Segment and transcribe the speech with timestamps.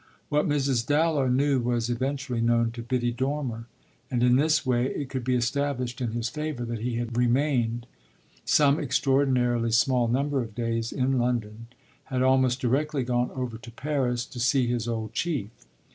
[0.29, 0.83] What Mrs.
[0.83, 3.67] Dallow knew was eventually known to Biddy Dormer;
[4.09, 7.85] and in this way it could be established in his favour that he had remained
[8.43, 11.67] some extraordinarily small number of days in London,
[12.05, 15.51] had almost directly gone over to Paris to see his old chief.